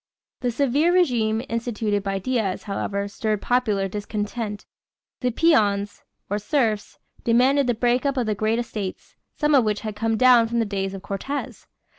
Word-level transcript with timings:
The 0.39 0.49
severe 0.49 0.91
régime 0.91 1.45
instituted 1.47 2.01
by 2.01 2.17
Diaz, 2.17 2.63
however, 2.63 3.07
stirred 3.07 3.39
popular 3.43 3.87
discontent. 3.87 4.65
The 5.19 5.29
peons, 5.29 6.01
or 6.27 6.39
serfs, 6.39 6.97
demanded 7.23 7.67
the 7.67 7.75
break 7.75 8.03
up 8.03 8.17
of 8.17 8.25
the 8.25 8.33
great 8.33 8.57
estates, 8.57 9.15
some 9.35 9.53
of 9.53 9.63
which 9.63 9.81
had 9.81 9.95
come 9.95 10.17
down 10.17 10.47
from 10.47 10.57
the 10.57 10.65
days 10.65 10.95
of 10.95 11.03
Cortez. 11.03 11.67